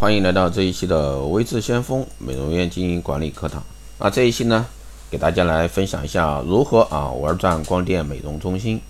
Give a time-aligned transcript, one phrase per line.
[0.00, 3.60] 欢迎来到这一期的微智先锋美容院经营管理课堂。
[3.98, 4.64] 那这一期呢，
[5.10, 8.80] 给大家来分享一下如何啊玩转光电美容中心。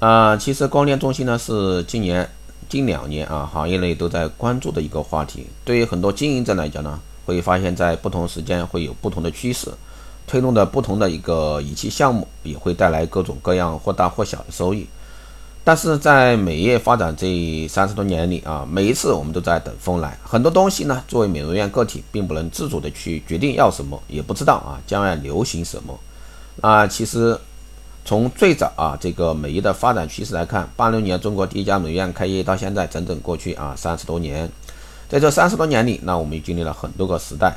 [0.00, 2.28] 那其实光电中心呢是今年
[2.68, 5.46] 近两年啊行业内都在关注的一个话题。
[5.64, 9.70] 对于很多经营者来讲呢，会发现在不同时间会有不同的趋势，
[10.26, 14.88] 推动的不同的一个仪器项目，也会带来各种各样或大或小的收益。
[15.66, 20.16] 但是在美业发展这三十多年里啊，每一次我们都在等风来。
[20.22, 25.98] 很多东西呢，作为美容院个体，并不能自主的去决定要什么，也不知道啊将来流行什么。
[26.60, 27.36] 啊，其实
[28.04, 34.48] 从最早啊这个美业的发展趋势来看，八六年中国第一家美容院开业到现在，整整过去啊三十多年。
[35.08, 37.52] 在这三十多年里，那我们经历了很多个时代。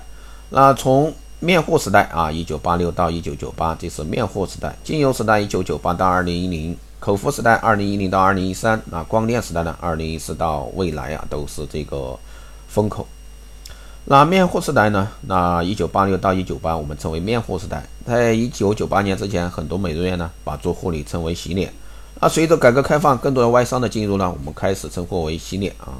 [0.49, 6.75] 那从面货时代啊，一九八六到一九九八，这是面货时代；精油时代，一九九八到二零一零。
[6.99, 9.73] 口服时代，二零一零到二零一三，那光电时代呢？
[9.79, 12.19] 二零一四到未来啊，都是这个
[12.67, 13.07] 风口。
[14.03, 15.07] 那面货时代呢？
[15.21, 17.81] 那一九八六到一九八，我们称为面货时代。
[18.05, 21.71] 在一九九八年之前，很多美容院呢，把做护理称为洗脸。
[22.19, 25.95] 那随着改革开放，更多的外商的进入呢，我们开始称呼为洗脸啊。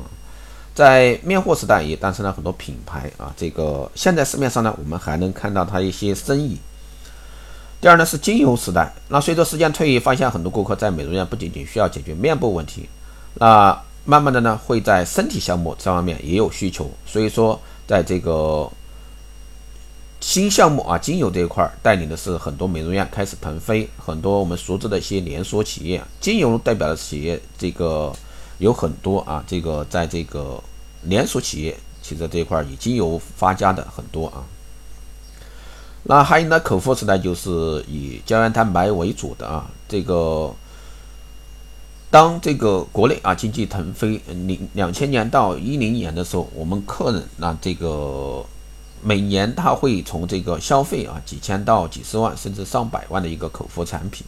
[0.76, 3.34] 在面货时代，也诞生了很多品牌啊。
[3.38, 6.58] 这个现在市面上呢，我们还能看到它一些身影。
[7.82, 12.90] 第二呢是精油时代，那随着时间推移，发现很多顾客在美容院不仅仅需要解决面部问题，
[13.36, 17.58] 那慢慢的呢会在身体项目这方面也有需求，所以说
[17.88, 18.70] 在这个
[20.20, 28.12] 新项目啊精油这一块带领的是很多美容院开始腾飞，很多我们熟知的一些连锁企业，精油代表的企业这个
[28.58, 30.62] 有很多啊，这个在这个
[31.04, 34.44] 连锁企业其实这一块以精油发家的很多啊。
[36.04, 37.50] 那还有呢，口服时代就是
[37.88, 39.70] 以胶原蛋白为主的啊。
[39.88, 40.54] 这个
[42.10, 48.44] 当这个国内啊经济腾飞，零两千年到一零年的时候，我们客人那这个
[49.02, 54.26] 每年他会从这个消费啊几千到几十万，甚至上百万的一个口服产品。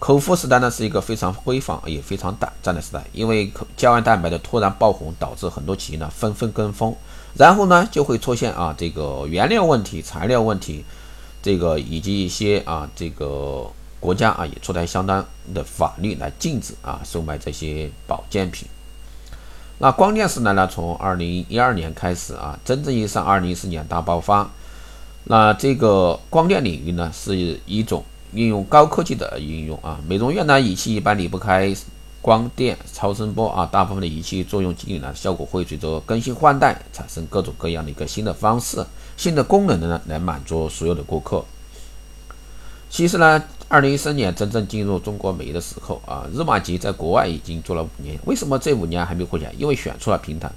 [0.00, 6.92] 口服时代呢是一个非常辉煌也非常短暂的时代，因为胶原蛋白的突然爆红，导致很多企业呢纷纷跟风。
[7.34, 10.84] 然后呢，就会出现啊，这个原料问题、材料问题，
[11.42, 15.24] 这个以及一些啊，这个国家啊也出台相当
[15.54, 18.66] 的法律来禁止啊售卖这些保健品。
[19.78, 24.50] 那光电时代呢，从二零一二年开始啊，真正意义上二零一四年大爆发。
[25.24, 31.74] 那这个光电领域呢，是一种运用高科技的应用啊，美容院呢仪器一般离不开。
[32.22, 38.84] 光电、超声波啊，大部分的仪器作用机理呢，效果会随着更新换代产生各种各样的一个新的方式、
[39.16, 41.42] 新的功能呢，来满足所有的顾客。
[42.90, 49.52] 其实呢，二零一三年真正进入中国美的时候啊，日玛吉在国外已经做了五年，为什么这五年还没火起来？
[49.56, 50.52] 因为选错了平台。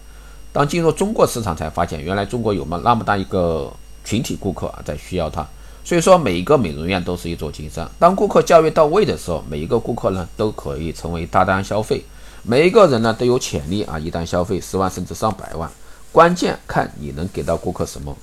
[0.52, 3.72] 当进入中国市场，才发现原来中国有么那么大一个
[4.04, 5.48] 群体顾客啊，在需要它。
[5.86, 7.90] 所以说，每一个美容院都是一座金山。
[8.00, 12.02] 当顾客教育到位的时候，每一个顾客呢都可以成为大单消费。
[12.42, 15.70] 每一个人呢都有潜力啊，一单消费十万甚至上百万，
[16.14, 18.16] 关键看你能给到顾客什么。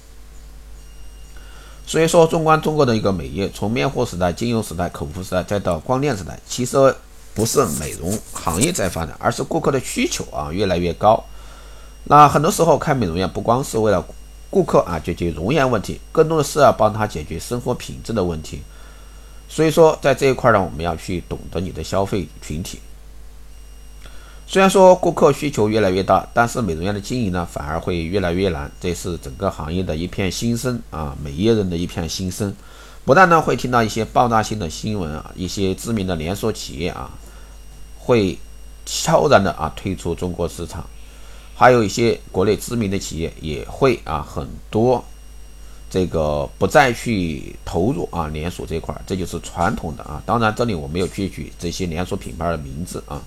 [1.87, 6.94] 所以说，纵观中国的一个美业，从面货时代、金融时代、口服时代，再到光电时代，其实
[7.34, 11.22] 不是美容行业在发展，而是顾客的需求啊越来越高。
[12.04, 14.03] 那很多时候开美容院不光是为了。
[14.50, 18.61] 顾客啊，解决容颜问题，更多的是要帮他解决生活品质的问题。
[19.49, 22.81] 所以说，在这一块呢，我们要去懂得你的消费群体。
[24.47, 28.69] 虽然说顾客需求越来越大，但是美容院的经营呢，反而会越来越难。
[28.81, 32.53] 这是整个行业的一片心声啊，美业人的一片心声。
[33.05, 37.10] 不但呢会听到一些爆炸性的新闻啊，一些知名的连锁企业啊，
[37.99, 38.37] 会
[38.84, 40.84] 悄然的啊退出中国市场。
[41.60, 45.04] 还有一些国内知名的企业也会啊，很多
[45.91, 50.22] 这个不再去投入啊连锁这块儿，这就是传统的啊。
[50.25, 53.21] 当然，这里我没有去举这些连锁品牌的名字啊。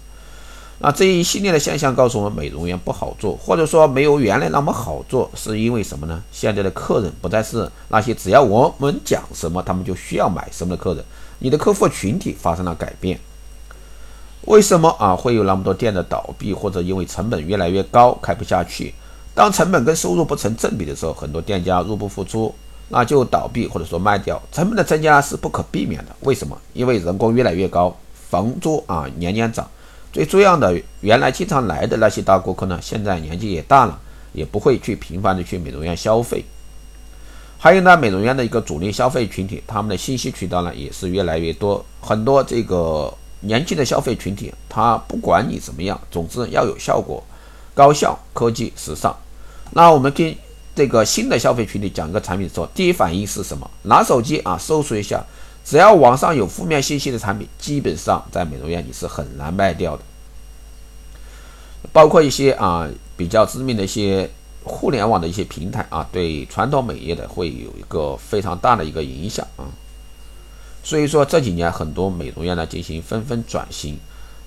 [0.79, 6.23] 那这一系列的现象告诉我们，美容院不好做，或者说没有原来那么好做，是因为什么呢？
[6.31, 11.05] 现在的客人不再是那些只要我们讲什么，他们就需要买什么的客人，
[11.37, 13.19] 你的客户群体发生了改变。
[14.45, 18.93] 为什么啊会有那么多店的倒闭，或者因为成本越来越高开不下去？
[19.33, 22.53] 当成本跟收入不成正比的时候，很多店家入不敷出，
[22.89, 24.39] 那就倒闭或者说卖掉。
[24.51, 26.15] 成本的增加是不可避免的。
[26.19, 26.55] 为什么？
[26.73, 27.97] 因为人工越来越高，
[28.29, 29.65] 房租啊年年涨。
[30.11, 33.97] 最重要的，原来经常来的那些大顾客呢，现在年纪也大了，
[34.33, 36.43] 也不会去频繁的去美容院消费。
[37.57, 43.11] 还有呢，美容院的一个主力消费群体，他们的信息渠道呢也是越来越多，很多这个。
[43.43, 47.23] 年轻的消费群体，他不管你怎么样，总之要有效果、
[47.73, 49.15] 高效、科技、时尚。
[49.71, 50.35] 那我们跟
[50.75, 53.69] 这个新的消费群体讲一个产品的时候，第一反应是什么？
[53.83, 55.23] 拿手机啊，搜索一下，
[55.63, 60.03] 只要网上有负面信息的产品，基本上在美容院你是很难卖掉的。
[61.91, 64.29] 包括一些啊比较知名的一些
[64.63, 69.65] 互联网的一些平台啊，对传统美业的会有一个非常大的一个影响啊。
[70.83, 73.97] 所以说这几年很多美容院呢进行纷纷转型，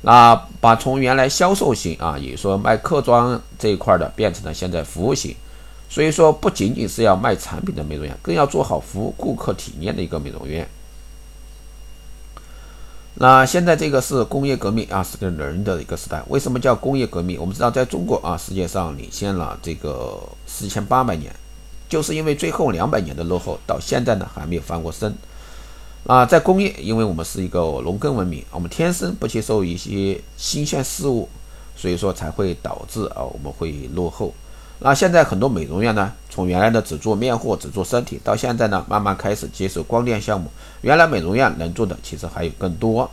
[0.02, 5.34] 那把从原来销售型啊，也说卖客装这一块的，变成了现在服务型。
[5.88, 10.68] 所以说，不仅仅是要卖产品的美容院，更要做好服务顾客体验的一个美容院。
[13.14, 16.22] 那现在这个是工业革命啊，是个人的一个时代。
[16.28, 17.40] 为什么叫工业革命？
[17.40, 21.32] 我们知道，在中国啊，世界上领先了这个四千八百年，
[21.88, 25.16] 就是因为最后两百年的落后，到现在呢还没有翻过身。
[26.06, 31.28] 啊，在工业，因为我们是一个农耕文明，我们天生不接受一些新鲜事物，
[31.74, 34.32] 所以说才会导致啊我们会落后。
[34.78, 40.48] 那现在很多美容院呢，从原来的只做面货、只做身体，到现在呢，慢慢开始接受光电项目。
[40.82, 43.10] 原来美容院能做的其实还有更多。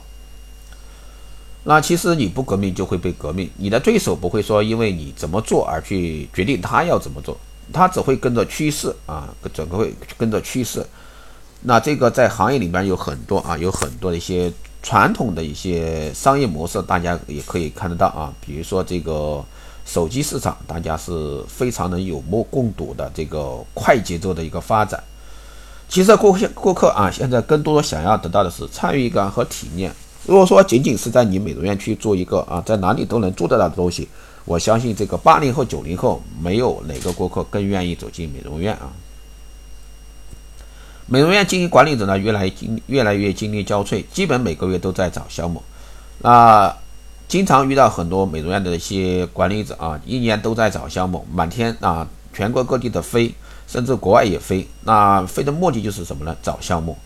[1.64, 7.36] 那其实你不革命就会被革命，你的对手不会说因为你怎么做而去决定他要怎么做，
[7.72, 10.86] 他只会跟着趋势啊，整个会跟着趋势。
[11.64, 14.52] 那这个在行业里边有很多啊，有很多的一些
[14.82, 19.44] 传统的一些商业模式，大家也可以看得到啊，比如说这个。
[19.86, 25.04] 手机市场，大家是非常能有目共睹的这个快节奏的一个发展。
[25.90, 29.92] 其实顾客顾客啊，现在更多想要得到的是参与感和体验。
[30.26, 34.08] 如果说仅仅是在你美容院去做一个啊，在哪里都能做得到的东西，
[34.46, 38.90] 我相信这个八零后、九零后没有哪个顾客更愿意走进美容院啊。
[41.06, 45.62] 美容院经营管理者呢，越来经越来越精力交瘁，基本每个月都在找项目。
[46.20, 46.74] 那
[47.28, 53.34] 经常遇到很多美容院的一些管理者啊，一年都在找项目，满天啊，全国各地的飞，
[53.68, 54.66] 甚至国外也飞。
[54.84, 56.36] 那飞的目的就是什么呢？
[56.42, 56.98] 找项目。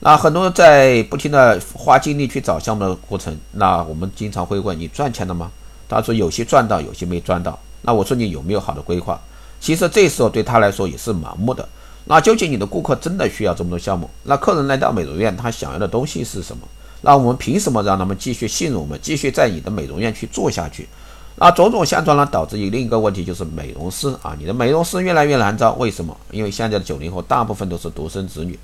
[0.00, 5.50] 那很多在不停的花精力去找项目的过程，那我们经常会问你赚钱了吗？
[5.88, 7.58] 他说有些赚到，有些没赚到。
[7.82, 9.20] 那我说你有没有好的规划？
[9.60, 11.68] 其实这时候对他来说也是盲目的。
[12.08, 14.08] 那究竟你的顾客真的需要这么多项目？
[14.22, 16.66] 那客人来到美容院，他想要的东西是什么？
[17.02, 20.88] 那我们凭什么让他们继续信任我们，继续在你的美容院去做下去？
[21.36, 25.74] 那种种相传呢，导致另一个问题就是美容师啊，你的美容师越来越难招。
[25.74, 26.16] 为什么？
[26.30, 28.58] 因为现在的九零后大部分都是独生子女，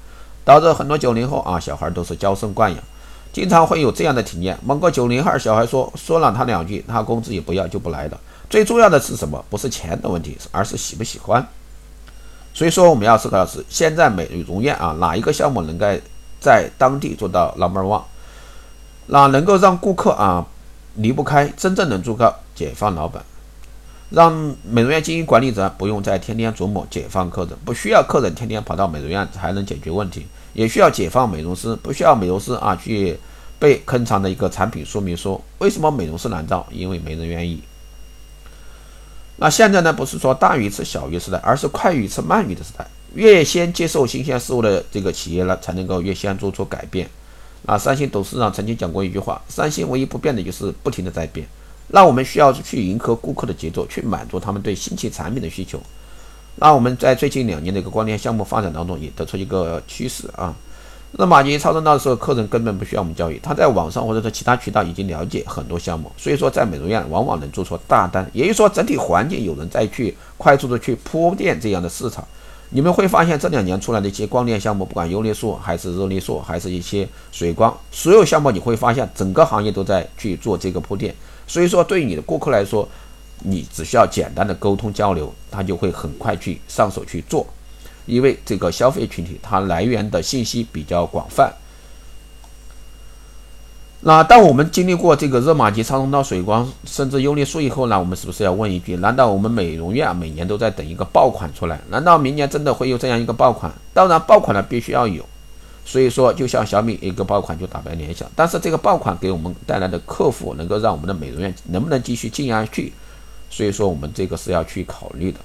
[0.45, 2.83] 导致很多九零后啊小孩都是娇生惯养，
[3.31, 8.19] 经常会有这样的体验：某个九零后小孩说说了他两句，他工资也不要就不来了。
[8.49, 9.45] 最重要的是什么？
[9.51, 11.47] 不是钱的问题，而是喜不喜欢。
[12.55, 15.87] 所以说，我们要思考的是，现在美容院啊，哪一个项目能够
[16.41, 18.03] 在当地做到 number one？
[19.07, 20.47] 那能够让顾客啊
[20.95, 23.25] 离不开，真正能做到解放老板，
[24.11, 33.19] 让美容院经营管理者不用再天天琢磨解放客人，不需要客人天天跑到美容院才能解决问题，也需要解放美容师，不需要美容师啊去
[33.59, 35.43] 背坑长的一个产品说明书。
[35.59, 36.65] 为什么美容师难招？
[36.71, 37.61] 因为没人愿意。
[39.37, 42.87] 那现在呢，不是说大鱼吃小鱼时代，而是快鱼吃慢鱼的时代。
[43.15, 47.09] 越先接受新鲜事物的这个企业呢，才能够越先做出改变。
[47.67, 51.47] 啊，三星董事长曾经讲过一句话：三星唯一不变的就是不停的在变。
[51.89, 55.81] 那我们需要去迎合顾客的节奏，去满足他们对新奇产品的需求。
[56.57, 60.55] 那我们在最近两年的一个光电项目发展当中，也得出一个趋势啊。
[61.17, 68.29] 那马吉超声刀的时候，客人根本不需要我们教育，他在网上或者说其他渠道已经了解很多项目，所以说在美容院往往能做出大单。
[68.33, 72.27] 也就是说，整体环境有人在去快速的去铺垫这样的市场。
[72.71, 81.15] 你们会发现这两年出来的一些光电项目，不管优劣素还是热力素，还是一些水光，所有项目你会发现整个行业都在去做这个铺垫。
[81.47, 82.89] 所以说，对于你的顾客来说，
[83.45, 87.47] 你只需要简单的沟通交流，他就会很快去上手去做，
[88.07, 91.53] 因为这个消费群体它来源的信息比较广泛。
[94.07, 101.81] 那当我们经历过这个热玛吉、超声刀、水光，甚至优丽素以后呢，我们是不是要问一句：难道我们美容院每年都在等一个爆款出来？
[101.89, 103.73] 难道明年真的会有这样一个爆款？
[103.95, 105.25] 当然，爆款呢必须要有。
[105.87, 112.93] 所以说，就像小米一个爆款就打败联想，但是这个爆款给我们带来的客户，能够让我们的美容院能不能继续经营下去？
[113.49, 115.39] 所以说，我们这个是要去考虑的。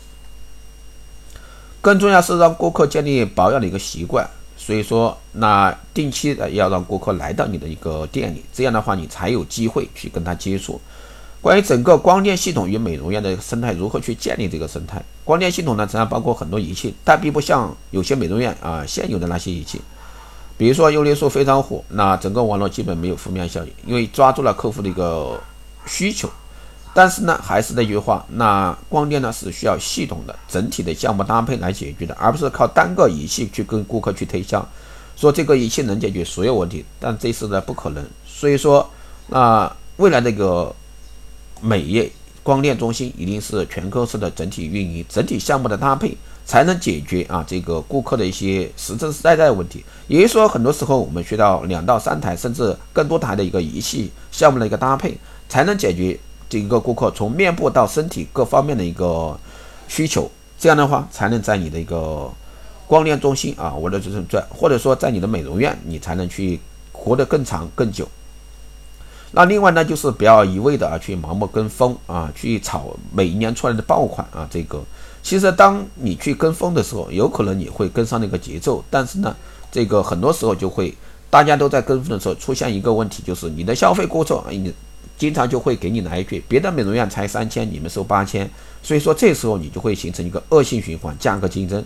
[1.82, 4.28] 更重要是让顾客建立保养的一个习惯。
[4.58, 10.80] 所以说，那定期的要让顾客来到你的一个店里，这样的话你才有机会去跟他接触。
[11.42, 15.02] 关于整个光电系统与美容院的生态如何去建立这个生态？
[15.24, 19.80] 光电系统呢，实际上包括很多仪器，但并不像有些美容院啊现有的那些仪器，
[20.58, 25.40] 比如说优劣素非常火，那整个网络基本没有负面效应，因为抓住了客户的一个
[25.86, 26.30] 需求。
[26.92, 34.68] 但是呢，还是那句话，那光电呢是需要系统的整体的项目搭配来解决的，而不是靠单个仪器去跟顾客去推销，
[35.16, 38.04] 说这个仪器能解决所有问题，但这次呢不可能。
[38.26, 38.90] 所以说，
[39.28, 40.74] 那未来这个
[41.62, 49.86] 美业光电中心一定是全公司的整体运营、整体项目的搭配，才能解决啊这个顾客的一些实实在在的问题。
[50.08, 55.16] 也就是说，很多时候我们需要两到三台甚至更多台的一个仪器项目的一个搭配，
[55.48, 56.20] 才能解决。
[56.50, 59.40] 这一个顾客从面部到身体各方面的一个
[59.88, 62.28] 需求，这样的话才能在你的一个
[62.88, 66.60] 光电中心啊，或者就是在或者说在你的美容院，你才能去
[66.92, 68.08] 活得更长更久。
[69.32, 74.48] 那另外呢，就是不要一味的啊去盲目跟风啊，去炒每一年出来的爆款啊。
[74.50, 74.84] 这个
[75.22, 79.36] 其实当你去跟风的时候，有可能你会跟上那个节奏，但是呢，
[79.72, 80.96] 这个很多时候就会
[81.30, 84.74] 大家都在跟风的时候，出现一个问题，就是你的消费过错，你。
[85.20, 88.50] 经常就会给你来一句，别的美容院才三千，你们收八千，
[88.82, 91.84] 所以说这时候你就会形成一个恶性循环，价格竞争。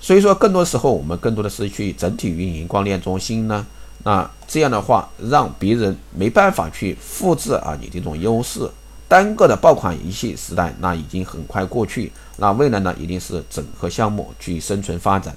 [0.00, 3.66] 所以说更多时候我们更多的是去整体运营光电中心呢，
[4.04, 8.70] 那这样的话让别人没办法去复制啊你这种优势。
[9.08, 15.36] 单个的爆款仪器时代那已经很快过去，那未来呢一定是整合项目去生存发展。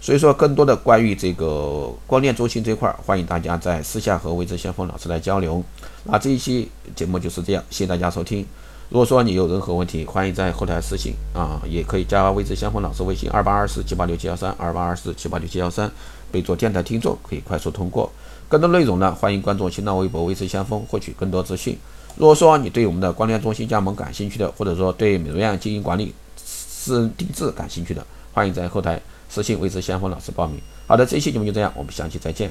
[0.00, 5.62] 所以说，更多的关于这个光电中心这块，欢迎大家在私下和未知先锋老师来交流。
[6.04, 8.46] 那这一期节目就是这样，谢谢大家收听。
[8.90, 15.90] 如果说你有任何问题，欢迎在后台私信啊，也可以加未知先锋老师微信二八二四七八六七幺三二八二四七八六七幺三，
[16.30, 18.10] 备注电台听众，可以快速通过。
[18.48, 21.76] 更多内容呢，欢迎关注新浪微博未知先锋，获取更多资讯。
[22.16, 28.98] 如果说你对我们的光电中心加盟感兴趣的，或者说对美容院经营管理、私人定制感兴趣的，欢迎在后台。
[29.28, 30.60] 私信未知先锋老师报名。
[30.86, 32.50] 好的，这一期节目就这样，我们下期再见。